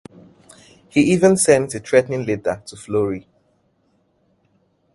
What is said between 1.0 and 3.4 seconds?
even sends a threatening letter to Flory.